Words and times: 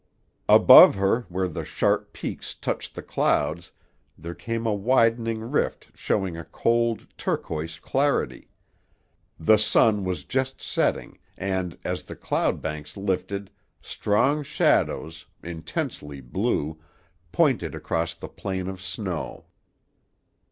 Above 0.49 0.95
her, 0.95 1.27
where 1.29 1.47
the 1.47 1.63
sharp 1.63 2.11
peaks 2.11 2.55
touched 2.55 2.95
the 2.95 3.03
clouds, 3.03 3.71
there 4.17 4.33
came 4.33 4.65
a 4.65 4.73
widening 4.73 5.41
rift 5.41 5.89
showing 5.93 6.35
a 6.35 6.43
cold, 6.43 7.05
turquoise 7.19 7.77
clarity. 7.79 8.49
The 9.39 9.57
sun 9.57 10.03
was 10.03 10.23
just 10.23 10.59
setting 10.59 11.19
and, 11.37 11.77
as 11.83 12.01
the 12.01 12.15
cloud 12.15 12.63
banks 12.63 12.97
lifted, 12.97 13.51
strong 13.79 14.41
shadows, 14.41 15.27
intensely 15.43 16.19
blue, 16.19 16.81
pointed 17.31 17.75
across 17.75 18.15
the 18.15 18.27
plain 18.27 18.67
of 18.67 18.81
snow. 18.81 19.45